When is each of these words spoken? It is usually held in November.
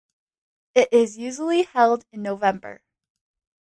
It 0.73 0.89
is 0.91 1.19
usually 1.19 1.61
held 1.61 2.05
in 2.11 2.23
November. 2.23 2.81